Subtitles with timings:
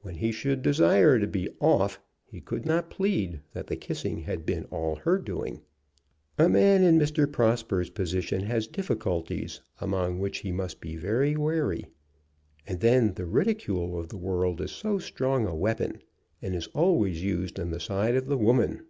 [0.00, 4.46] When he should desire to be "off," he could not plead that the kissing had
[4.46, 5.60] been all her doing.
[6.38, 7.30] A man in Mr.
[7.30, 11.84] Prosper's position has difficulties among which he must be very wary.
[12.66, 16.00] And then the ridicule of the world is so strong a weapon,
[16.40, 18.84] and is always used on the side of the women!